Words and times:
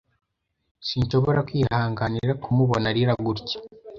Sinshobora 0.87 1.39
kwihanganira 1.47 2.33
kumubona 2.43 2.85
arira 2.91 3.13
gutya 3.25 3.57